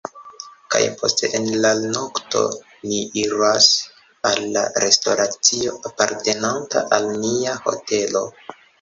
[0.75, 2.41] kaj poste en la nokto,
[2.87, 3.69] ni iras
[4.33, 8.29] al la restoracio apartenanta al nia hotelo